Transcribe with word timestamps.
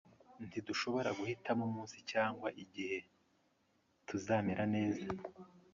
ntidushobora 0.47 1.09
guhitamo 1.19 1.63
umunsi 1.69 1.97
cyangwa 2.11 2.47
igihe 2.63 2.97
tuzamera 4.07 4.63
neza 4.75 5.07